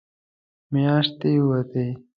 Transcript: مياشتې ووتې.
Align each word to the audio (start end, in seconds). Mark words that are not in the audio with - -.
مياشتې 0.73 1.31
ووتې. 1.45 1.85